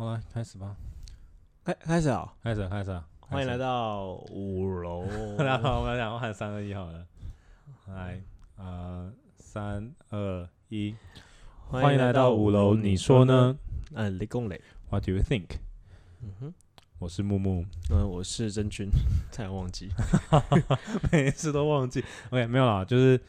[0.00, 0.74] 好来开始吧，
[1.62, 2.32] 开开始啊！
[2.42, 3.06] 开始开始啊！
[3.18, 5.02] 欢迎来到五楼。
[5.60, 7.06] 好，我们讲，我喊三二一好了，
[7.88, 8.18] 来，
[8.56, 10.96] 呃，三二一，
[11.68, 13.26] 欢迎来到五楼，你说？
[13.26, 13.54] 呢
[13.92, 14.58] 嗯，雷公磊。
[14.88, 15.58] ？What do you think？
[16.22, 16.54] 嗯哼，
[16.98, 18.88] 我是木木，嗯，我是真君，
[19.30, 19.90] 差点忘记。
[21.12, 22.02] 每次都忘记。
[22.30, 23.20] OK，没有啦，就是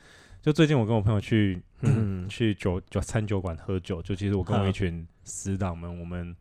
[0.41, 6.33] 就最近我跟我朋友去嗯，去酒酒餐酒馆喝酒，就其实我跟我一群死党们，我们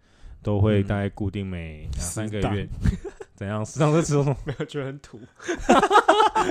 [0.43, 2.69] 都会嗯大概固定每两三个月，
[3.35, 3.65] 怎样？
[3.65, 4.37] 死党在吃什么？
[4.45, 5.21] 没有觉得很土，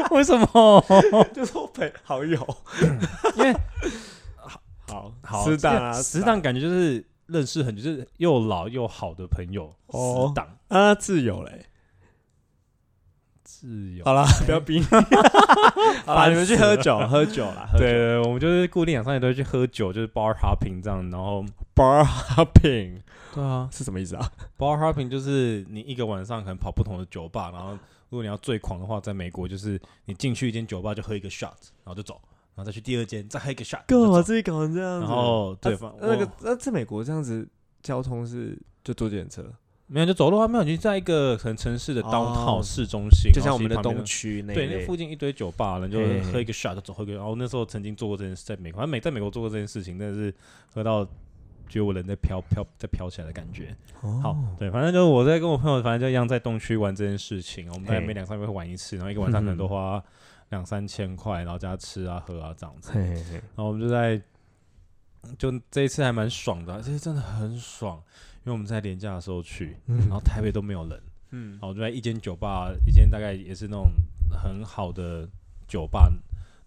[0.11, 0.85] 为什么？
[1.33, 2.37] 就是我陪好友。
[3.37, 3.53] 因为
[4.87, 9.73] 好，好死党啊，死党感觉就是认识很久，就是又老又好的朋友。
[9.87, 11.65] 哦死党啊，自由嘞。
[13.43, 14.05] 自由。
[14.05, 14.81] 好了，不要逼。
[16.05, 17.67] 好了，你们去喝酒，喝酒啦。
[17.73, 21.07] 对，对我们就是固定两三年都会去喝酒，就是 bar hopping 这样。
[21.09, 21.43] 然后，
[21.79, 23.01] ，bar hopping
[23.33, 27.71] 对啊是什么意思啊？，bar hopping 就是你一个晚上可能跑不同的酒吧，然后
[28.09, 32.19] 如果你要最狂的话，在美国就是你进去一间酒吧就喝一个 shot，然后就走，
[32.55, 35.05] 然后再去第二间再喝一个 shot， 干嘛自己搞成这样子？
[35.05, 37.47] 然后对那个那在美国这样子，
[37.83, 39.45] 交通是就坐电车，
[39.85, 45.99] 没有就走路啊，没有你就在一个可能城市的哦 downtown 市中心，就像我们的东区那对，那附近一堆酒吧，人就
[46.31, 47.13] 喝一个 shot 就走，喝一个。
[47.13, 50.33] 然后那时候曾经做过这件事，在美国，反正美在美国做过这件事情，但是
[50.73, 51.07] 喝到
[51.69, 53.75] 觉得我人在飘飘在飘起来的感觉。
[54.01, 57.69] 哦好，对，反正就是我在跟我朋友，反正就一样在东区玩这件事情。
[57.71, 60.03] 我们大概每两三个月会玩一次，然后一个晚上可能都嗯花
[60.49, 62.91] 两三千块，然后加吃啊喝啊这样子。
[62.91, 64.19] 嘿嘿嘿，然后我们就在，
[65.37, 67.97] 就这一次还蛮爽的啊，这次真的很爽，
[68.39, 70.99] 因为我们在廉价的时候去，然后台北都没有人。
[71.31, 73.91] 嗯然后就在一间酒吧，一间大概也是那种
[74.31, 75.29] 很好的
[75.67, 76.11] 酒吧，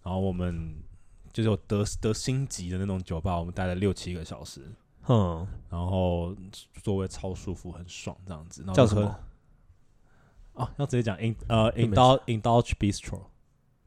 [0.04, 0.72] 然后我们
[1.32, 4.60] 就是有得得星级的那种酒吧，我们待了六七个小时，
[5.02, 6.34] 哼，然后
[6.82, 8.62] 座位超舒服，很爽这样子。
[8.62, 9.14] 然后叫什么？？
[10.54, 13.20] 哦，要直接讲 in 呃 indulge indulge bistro，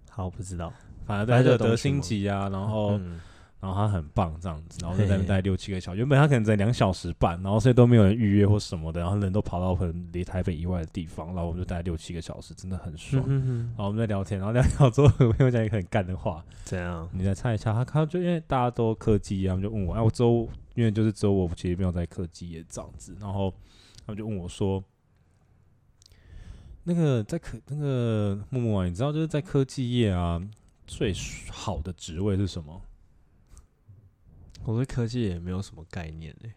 [0.09, 0.73] 好，不知道。
[1.05, 3.19] 反正反正就它就得东区吗星级啊，然后嗯
[3.65, 5.97] 然后他很棒这样子，然后就在那待六七个小时。
[5.97, 13.23] 原本他可能在两小时半，然后所以都没有人预约或什么的，然后人都跑到可能离台北以外的地方，然后我们就待六七个小时，真的很爽。
[13.27, 17.09] 嗯哼然后我们在聊天，然后聊聊之后，我朋友讲一个很干的话，怎样？
[17.11, 17.73] 你来猜一下。
[17.73, 23.51] 他他就因为大家都科技业，他们就问我，哎，我周因为就是周我其实没有在科技业这样子，然后
[24.05, 24.83] 他们就问我说，
[26.83, 30.39] 那个在科那个木木啊，你知道就是在科技业啊，
[30.85, 31.11] 最
[31.49, 32.79] 好的职位是什么？
[34.65, 36.53] 我对科技也没有什么概念诶，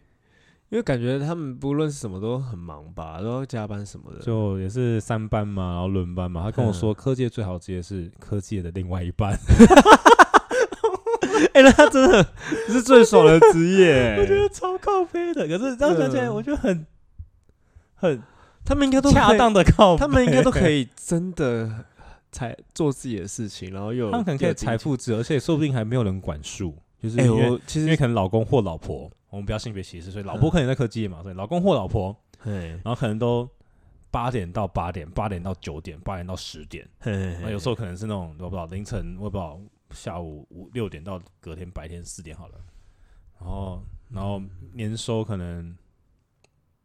[0.69, 4.19] 因为感觉他们不论是什么都很忙吧，都要加班什么的。
[4.19, 6.43] 就也是三班嘛，然后轮班嘛。
[6.43, 9.37] 他跟我说，嗯科技最好的职业是科技的另外一半。
[11.53, 12.33] 哎，那他真的
[12.67, 14.41] 是最爽的职业我觉欸。
[14.41, 16.85] 得超靠背的，可是这样讲起来，嗯我觉得很
[17.95, 18.21] 很
[18.65, 21.85] 他们应该都恰当的靠背，他们应该都可以真的
[22.31, 24.53] 才做自己的事情，然后又有他们可能可以。
[24.53, 30.51] 财富自由，而且说不定还没有人管束，就是哎、因为、我其因为可能老公或老婆，我们不要性别歧视，所以老婆嗯。
[30.51, 33.49] 可能在科技业嘛，所以老公或老婆，嘿，然后可能都
[34.11, 39.59] 八点到八点，八点到九点，八点到十点，那有时候可能是那种我不知道凌晨，我也不知道
[39.91, 42.55] 下午五六点到隔天白天四点好了，
[43.39, 44.41] 然后然后
[44.73, 45.75] 年收可能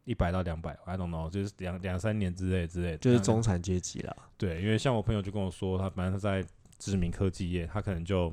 [0.05, 4.15] 一百到两百，I don't know，就是两两三年之类之类的，就是中产阶级啦。
[4.37, 8.31] 对，因为像我朋友就跟我说，他反正他在知名科技业，他可能就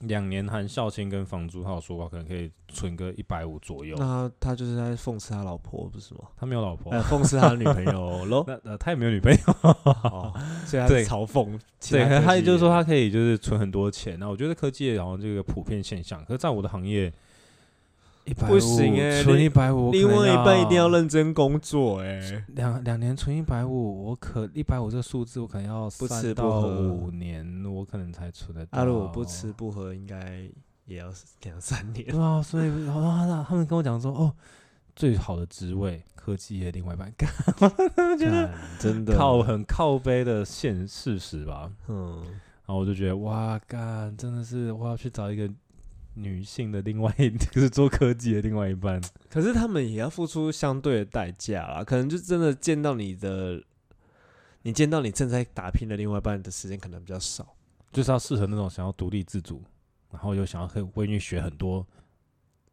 [0.00, 3.96] 两年含校庆跟房租，他有说话可能可以存个一百五左右。
[3.98, 6.20] 那他他就是在讽刺他老婆，不是吗？
[6.36, 8.44] 他没有老婆，呃，讽刺他女朋友 喽。
[8.46, 9.38] 那呃他也没有女朋友。
[10.02, 10.32] 哦，
[10.66, 11.58] 所以他是嘲讽
[11.90, 14.18] 对，他也就是说他可以就是存很多钱。
[14.18, 17.12] 那我觉得科技业好像这个普遍现象，可是在我的行业，
[18.24, 28.78] 一百不行欸存一百五，另外一半一定要认真工作、哎，两两年存一百五，我可一百五这个数字，我可能要不吃不三到喝五年，我可能才存得到。
[28.78, 30.42] 啊，如果不吃不喝，应该
[30.86, 31.12] 也要
[31.42, 32.06] 两三年。
[32.06, 34.34] 对啊，所以然后他他们跟我讲说，哦，
[34.96, 37.28] 最好的职位，科技业另外一半， 干
[38.18, 41.70] 觉得干真的靠很靠背的现事实吧。
[41.88, 42.22] 嗯，
[42.66, 45.46] 然后我就觉得，哇，干，真的是我要去找一个
[46.14, 49.00] 女性的另外一，就是做科技的另外一半。
[49.28, 53.62] 可是他们也要付出相对的代价啦，可能就真的见到你的，
[54.62, 57.54] 你见到你正在打拼的另外一半的时间可能比较少。
[57.92, 59.62] 就是要适合那种想要独立自主，
[60.10, 61.86] 然后又想要可以会愿意学很多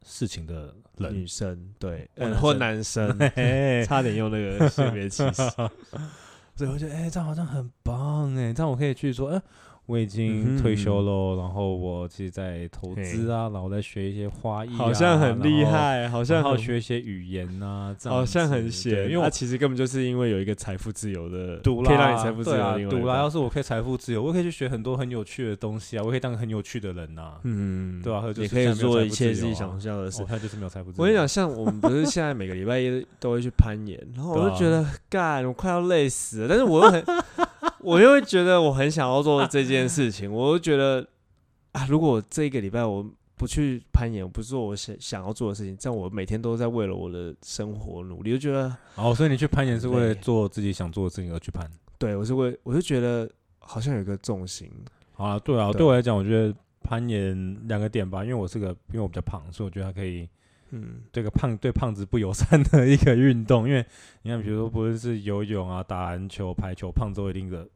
[0.03, 1.13] 事情的人。
[1.13, 5.43] 女生对，或嗯或男男生， 嘿差点用那个性别歧视。
[6.55, 9.41] 所以我觉得，哎、这样好像很棒哎，这样我可以去说，哎、
[9.91, 23.13] 我已嗯经退休喽，然后我其实在投资啊，然后在学一些花艺、啊，好像很厉害，好像然后很学一些语言啊，这样好像很闲，因为我他其实根本就是因为有一个财富自由的，赌可以让啦，你财富自由对啊啦！
[23.13, 30.27] 半要是我可以财富自由，我可以去学很多很有趣的东西啊，我可以当个很有趣的人呐、嗯，对啊，也可以做一切自己啊想象的事我。
[30.27, 31.03] 现在就是没有财富自由。
[31.03, 37.03] 我跟你讲，像我们不是现在每个礼拜一都会去攀岩，然后我就觉得干，我快要累死了，但是我又很，
[37.83, 41.07] 我又会觉得我很想要做这件事情，我就觉得
[41.71, 43.05] 啊，如果这一个礼拜我
[43.35, 51.67] 不去攀岩，我不做我想想要做的事情，这样我每天都在为了我的生活努力，就觉得哦，所以你去攀岩是为了做自己想做的事情而去攀。
[51.97, 53.29] 对我是为，我就觉得
[53.59, 54.71] 好像有一个重心，
[55.13, 60.27] 好了，对啊，对对我来讲，我觉得攀岩两个点吧，因为我是个，因为我比较胖，所以我觉得它可以
[60.71, 63.67] 嗯，这个胖对胖子不友善的一个运动。
[63.67, 63.85] 因为
[64.23, 67.67] 你看，比如说不论是游泳啊、打篮球、排球，胖子都有一定的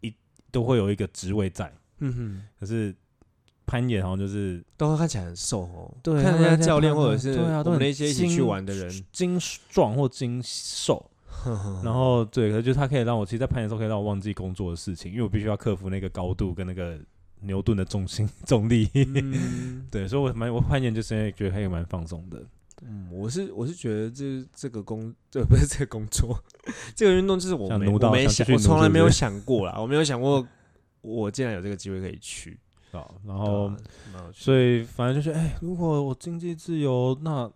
[0.00, 0.14] 一
[0.50, 2.42] 都会有一个职位在，嗯哼。
[2.58, 2.94] 可是
[3.66, 9.38] 攀岩好像就是都会看起来很瘦哦，对看人家教练或者是对啊都很我们那些一起去玩的人，精
[9.70, 11.10] 壮或精瘦。
[11.84, 16.98] 然后对，可是就是它可以让我，其实，在攀岩的时候可以让我忘记工作的事情，因为我必须要克服那个高度跟那个
[17.40, 18.88] 牛顿的重心重力。
[18.94, 22.42] 嗯， 对，所以我蛮我攀岩就是因为觉得他也蛮放松的。
[22.82, 26.38] 嗯，我是我是觉得这这个工，这不是这个工作，
[26.94, 30.46] 这个运动就是我没想我没想，我从来没有想过啦，我没有想过
[31.00, 32.58] 我竟然有这个机会可以去，
[32.92, 33.72] 啊，然后
[34.32, 37.50] 所以反正就是，哎、如果我经济自由，那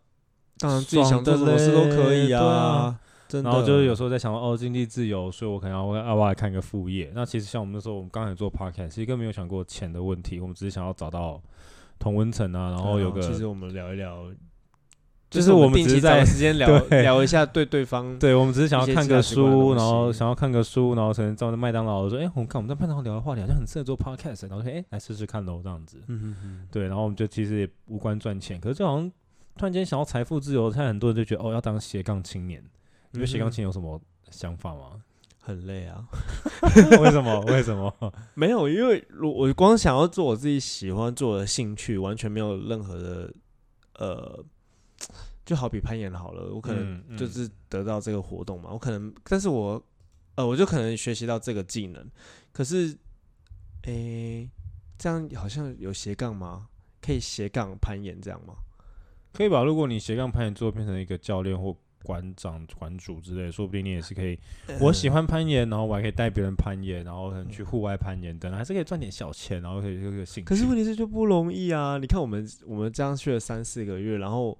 [0.56, 2.98] 当然自己想做什么事都可以啊
[3.30, 3.48] 真的。
[3.48, 7.12] 然后就是有时候在想，哦，经济自由，所以我可能要要不要来看个副业？
[7.14, 11.40] 那其实像我们那时候，我们刚才做 podcast，其实根本没有想过钱的问题，我们只是想要找到
[11.98, 14.24] 同温层啊，然后有个其实我们聊一聊，
[15.30, 25.98] 就是我们定期找只是在个时间聊 对聊一下对对方，对，我们只是想要一些看个价值观的书，东然后西想要看个书，然后可能照着麦当劳说，哎、我们看我们在麦当劳聊的话题好像很适合做 podcast，然后说，哎、来试试看喽，这样子。
[26.08, 29.08] 嗯嗯嗯，对，然后我们就其实也无关赚钱，可是就好像
[29.56, 32.60] 突然间想要财富自由，现在很多人就觉得哦，要当斜杠青年。
[33.12, 35.02] 你对斜杠嗯哼青有什么想法吗？
[35.42, 36.06] 很累啊。
[37.00, 37.40] 为什么？
[37.46, 37.92] 为什么？
[38.34, 43.32] 没有，因为如我光想要做我自己喜欢做的兴趣，完全没有任何的
[43.94, 44.44] 呃，
[45.44, 49.82] 就好比攀岩好了，我可能就是得到这个活动嘛，我可能，但是我
[50.36, 52.06] 呃，我就可能学习到这个技能，
[52.52, 52.96] 可是，
[53.82, 54.48] 诶、
[54.98, 56.68] 这样好像有斜杠吗？
[57.00, 58.54] 可以斜杠攀岩这样吗？
[59.32, 59.64] 可以吧？
[59.64, 64.38] 如果你斜杠攀岩做变成一个教练或馆长、馆主之类，说不定你也是可以。
[64.80, 70.48] 我喜欢攀岩，然后我还可以带别人攀岩，然后可能去户外攀岩等，还是可以赚点小钱，然后可以有个兴趣。
[70.48, 71.98] 可是问题是就不容易啊！
[71.98, 74.58] 你看我们我们这样去了三四个月，然后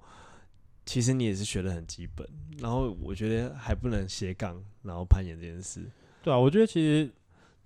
[0.85, 2.27] 其实你也是学的很基本，
[2.59, 5.81] 然后我觉得还不能斜杠，然后攀岩这件事。
[6.23, 7.11] 对啊，我觉得其实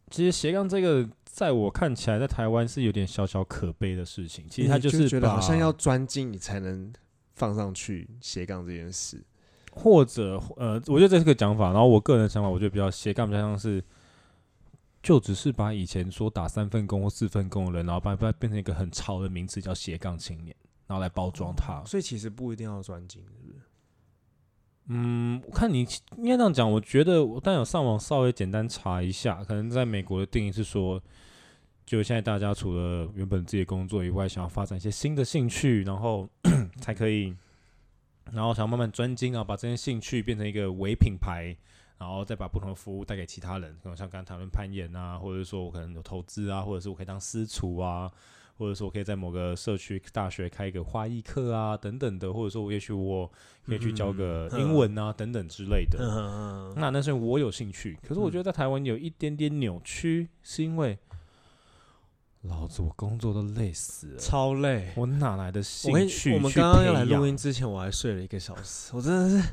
[0.09, 4.47] 其实斜杠这个，在我看起来，在台湾是有点小小可悲的事情。
[4.49, 6.93] 其实他就是觉得好像要专精，你才能
[7.33, 9.21] 放上去斜杠这件事。
[9.75, 11.65] 或者呃，我觉得这是个讲法。
[11.65, 13.83] 然后我个人的想法，我觉得比较斜杠比较像是，
[15.03, 20.55] 就只是把以前说打三份工或四份工的人，然后把它变成一个很潮的名词，叫斜杠青年，
[20.87, 21.83] 然后来包装它。
[21.85, 23.59] 所以其实不一定要专精，是不是？
[24.87, 25.79] 嗯，我看你
[26.17, 31.01] 应该这样讲，我觉得我但有上网稍微简单查一下，可能在美国的定义是说，
[31.85, 36.29] 就现在大家除了原本自己的工作以外，想要发展一些新的兴趣，然后
[36.79, 37.35] 才可以，
[38.31, 41.55] 然后想慢慢专精啊，把这些兴趣变成一个伪品牌，
[41.97, 48.11] 然后再把不同的服务带给其他人，可能像刚刚谈论攀岩啊，或者说我可能有投资啊，或者是我可以当私厨啊。
[48.57, 53.29] 或者说，我可以在某个社区大学开一个花艺课啊，等等的，或者说，我也许我
[53.65, 55.99] 可以去教个嗯英文啊，等等之类的。
[55.99, 60.97] 嗯，那那是我有兴趣，可是我觉得在台湾有一点点扭曲，是因为
[62.47, 64.91] 老子我工作都累死了，超累。
[64.95, 69.49] 我哪来的我兴跟趣我们刚刚要来录音之前，我还睡了一个小时，我真的是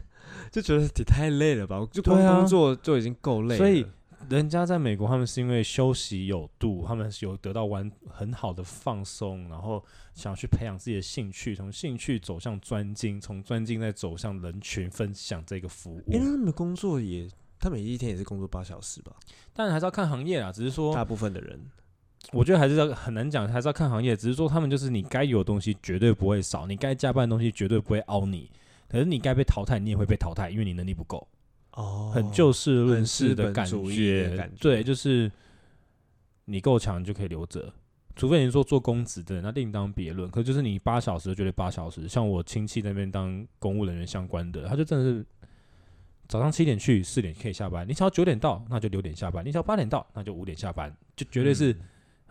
[0.50, 1.78] 就觉得也太累了吧！
[1.80, 3.87] 我就工作就已经够累了，所以
[4.28, 9.84] 人家在美国，他们是因为休息有度，他们是有得到完很好的放松，然后
[10.14, 16.02] 想要去培养自己的兴趣，从兴趣走向专精，从专精再走向人群分享这个服务。
[16.06, 19.12] 因为他们的工作也，他每一天也是工作八小时吧？
[19.52, 21.61] 但还是要看行业啊，只是说大部分的人，
[22.31, 24.17] 我觉得还是要很难讲，还是要看行业。
[24.17, 28.50] 只是说他们就是你该有的东西绝对不会少，你该加班的东西绝对不会凹你。
[28.88, 31.26] 可是你该被淘汰，你也会被淘汰，因为你能力不够。
[31.73, 35.31] 哦很就事论事的感觉，感觉对，就是
[36.45, 37.73] 你够强就可以留着，
[38.14, 40.31] 除非你说做公职的人，那另当别论。
[40.31, 45.25] 可就是你八小时就觉得八小时，像我亲戚那边当公务人员相关的，他就真的是
[46.29, 51.75] 早上七点去，四点可以下班；你想要九点到，那就六点下班；你想要八点到，那就五点下班，就绝对是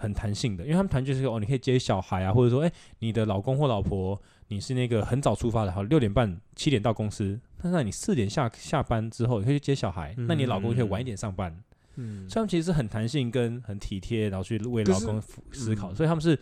[0.01, 0.63] 很弹性的。
[0.63, 11.55] 因为他们团就是哦，你可以接小孩啊，或者说，哎，你的老公或老婆，你是那个很早出发的，好，六点半、七点到公司，那那你四点下下班之后，你可以去接小孩，那你老公可以晚一点上班。
[11.95, 16.37] 嗯，所以他们其实是很弹性跟很体贴，然后去为老公思考，所以他们是。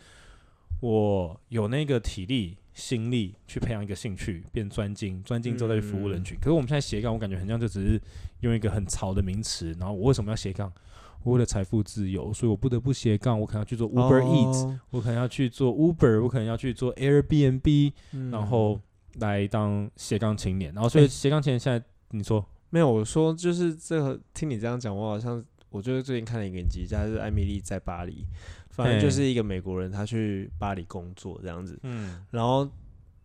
[0.82, 6.38] 我有那个体力、心力去培养一个兴趣，变专精，专精之后再去服务人群。
[6.40, 8.02] 可是我们现在斜杠，我感觉很像就只是
[8.40, 9.76] 用一个很潮的名词。
[9.78, 10.72] 然后我为什么要斜杠？
[11.24, 13.40] 我为了财富自由，所以我不得不斜杠。
[13.40, 17.94] 我可能要去做 Uber Eats，我可能要去做 Uber，我可能要去做 Airbnb，
[18.32, 18.80] 然后
[19.16, 20.74] 来当斜杠青年。
[20.74, 22.90] 然后所以斜杠青年现在你说没有？
[22.90, 28.26] 我说就是这个，听你这样讲，我好像我就是最近看了一个影集，就是艾米丽在巴黎。
[28.70, 31.78] 反正就是一个美国人，他去巴黎工作这样子。
[31.84, 32.66] 嗯，然后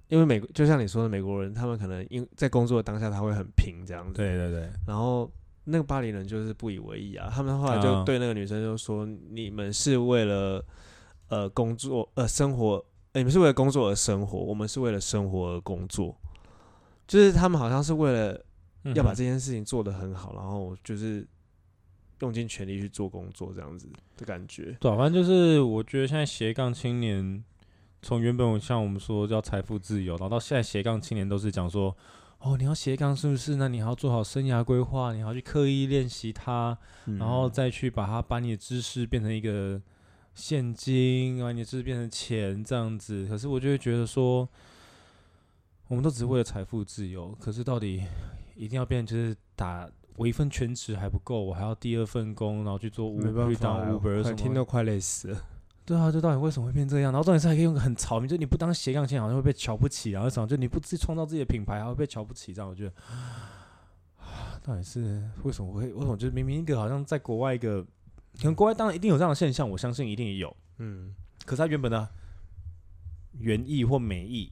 [0.08, 4.14] 因为美，就像你说的，美国人他们可能因在工作的当下他会很拼这样子。
[4.14, 4.68] 对对对。
[4.84, 5.30] 然后
[5.64, 10.64] 那个巴黎人就是不以为意啊，他们后来就对那个女生就说：“你们是为了
[11.28, 16.16] 呃工作呃生活，你们是为了工作而生活，我们是为了生活而工作。”
[17.06, 18.44] 就是他们好像是为了
[18.94, 21.26] 要把这件事情做得很好，然后就是。
[22.20, 24.74] 用尽全力去做工作，这样子的感觉。
[24.80, 27.44] 对，反正就是我觉得现在斜杠青年，
[28.00, 31.94] 从原本像我们说叫财富自由，然后到现在斜杠青年都是讲说，
[32.44, 33.56] 哦，你要斜杠是不是？
[33.56, 36.76] 那你还要做好生涯规划，你要去刻意练习它，
[37.18, 39.80] 然后再去把它把你的知识变成一个
[40.34, 43.26] 现金，把你的知识变成钱这样子。
[43.26, 44.46] 可是我就会觉得说，
[45.88, 48.04] 我们都只是为了财富自由，可是到底
[48.54, 49.90] 一定要变就是打。
[50.16, 54.34] 我一份全职还不够，我还要第二份工，然后去做 Uber？
[54.34, 55.42] 听都快累死了。
[55.86, 57.12] 对啊，就到底为什么会变这样？
[57.12, 62.92] 然后重点是还可以用个很潮名，就你不当斜杠青好像会被瞧不起，然后什么就你不自己创造自己的品牌，还会被瞧不起，这样我觉得，
[64.62, 65.92] 到底是为什么会？
[65.92, 71.14] 为什么就是明明一个好像在国外一个，可能国外当然一定有这样的现象，我相信一定也有，嗯。
[71.44, 72.08] 可是他原本的
[73.38, 74.50] 原意或美意，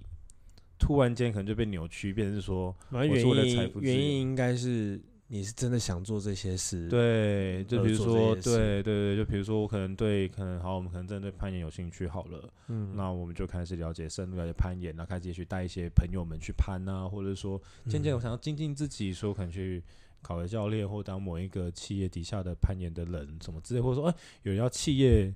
[0.79, 5.01] 突然间可能就被扭曲，变成是说，原因原因应该是。
[5.35, 6.91] 你是真的想做这些事？
[6.91, 17.59] 对，就比如说，对对对，就比如说，我可能对，可能好，我们可能真的对攀岩有兴趣，好了，嗯，那我们就开始了解深入了解攀岩，然后开始也去带一些朋友们去攀啊，或者说，
[17.89, 19.83] 渐渐我想要精进自己，说可能去
[20.21, 25.35] 考个教练，或当某一个企业底下的攀岩的人，什么之类，或者说，哎，有人要企业。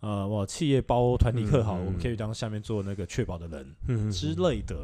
[0.00, 4.76] 呃，我企业包团体课好，我们可以当下面做那个确保的人之类的，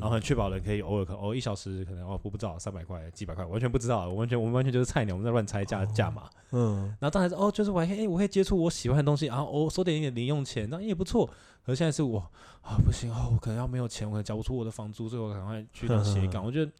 [0.00, 6.22] 然后确保人可以偶尔可偶尔一小时可能哦，我不知道三百块几百块，完全不知道，我完全我们完全就是菜鸟，我们在乱猜价价码。
[6.52, 11.26] 嗯，然后当然是哦，就是我还可以，我可以接触我喜欢的东西，然后我收点一点零用钱，那也不错。
[11.64, 12.18] 可是现在是我
[12.62, 16.42] 啊，不行哦，我可能要没有钱，我可能交不出我的房租，所以我赶快去当 斜杠。
[16.42, 16.72] 我觉得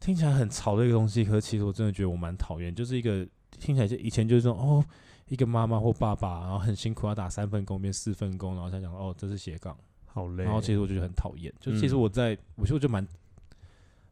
[0.00, 3.26] 听起来很潮的一个东西，可是其实我真的觉得我蛮讨厌，就是一个
[3.60, 4.84] 听起来就以前就是说哦。
[5.28, 10.44] 一个妈妈或爸爸，然后很辛苦要打三份工变四份工，然后才讲哦，这是斜杠，好累。
[10.44, 13.06] 然后其实我就觉得很讨厌，就其实我在，我就就蛮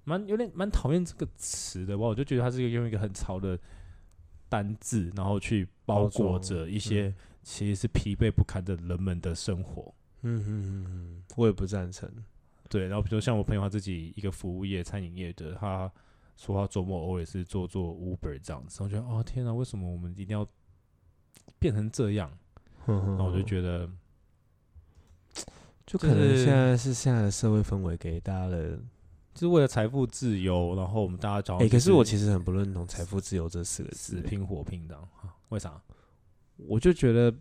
[0.05, 2.05] 蛮有点蛮讨厌这个词的吧。
[2.05, 3.59] 我就觉得它是一个用一个很潮的
[4.49, 9.95] 单字，然后去包裹着一些其实是疲惫不堪的人们的生活。
[10.23, 12.11] 嗯嗯嗯嗯，我也不赞成。
[12.71, 15.93] 对，然后比如像我朋友他自己一个服务业餐饮业的，他
[16.39, 20.49] 说他周末偶尔是做做 Uber 这样子，我觉得哦天哪，为什么我们一定要？
[21.59, 22.31] 变成这样，
[22.87, 23.89] 那我就觉得，
[25.87, 28.77] 就可能现在是现在的社会氛围给大家的，
[29.35, 31.59] 就是为了财富自由，然后我们大家找。
[31.59, 35.09] 哎，可是我其实很不认同“财富自由”这四个字，拼活拼的啊？
[35.51, 35.81] 为啥？
[36.57, 37.35] 我就觉得，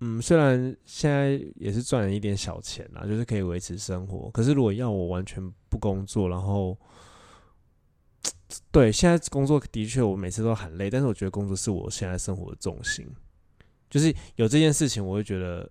[0.00, 6.76] 嗯，虽然现在也是赚了一点小钱啦，就是可以维持生活，可是如果要我完全不工作，然后。
[8.70, 13.06] 对，现在工作的确，我每次都很累，但是我觉得工作是我现在生活的重心。
[13.88, 15.68] 就是有这件事情，我会觉得，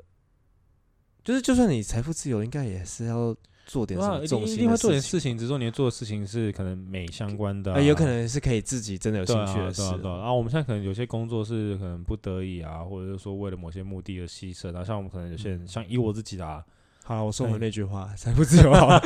[1.24, 4.56] 就是就算你财富自由，应该也是要做点什么重心。
[4.56, 9.82] 一定会做点事情，只是说你做的事情是可能美相关的，有可能是可以自己真的有兴趣的事。
[10.04, 14.72] 然后我们现在可能有些工作是可能不得已啊，或者是说为了某些目的而牺牲。
[14.72, 16.66] 然后像我们可能有些人，像以我自己的。
[17.10, 19.00] 好，我送回那句话，财富自由好。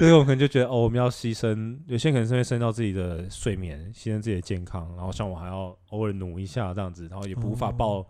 [0.00, 8.04] 所 以我可能就觉得，哦，我们要牺牲，有些可能是会牺牲到自己的睡眠，牺牲自己的健康，然后像我还要偶尔努一下这样子，然后也不无法报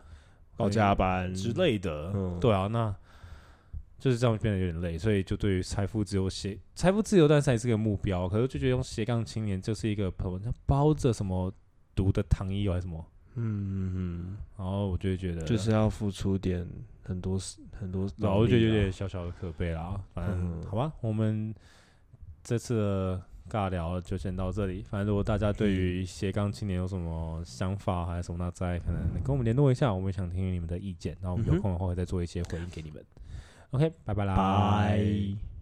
[0.57, 2.11] 报加班之类的。
[2.41, 2.97] 对啊，那
[3.99, 8.27] 就是这样变得有点累，所以就对于财富自由斜财富自由，但是还是个目标。
[8.27, 11.53] 可是就觉得用斜杠青年就是一个朋友，包着什么
[11.95, 13.05] 毒的糖衣还是什么？
[13.37, 14.37] 嗯嗯嗯。
[14.59, 16.67] 然后我就会觉得，就是要付出点。
[17.09, 17.39] 很多
[17.79, 20.01] 很多，我就觉得有点小小的可悲啦。
[20.13, 21.55] 反正好吧，我们
[22.43, 23.17] 这次
[23.49, 24.83] 尬聊就先到这里。
[24.83, 33.01] 反正如果大家对于斜杠青年有什么想法，还是什么那在，可能跟我们联络一下，我们想听听你们的意见，然后我们有空的话会再做一些回应给你们。
[33.71, 34.35] OK，拜拜啦。
[34.35, 35.56] 拜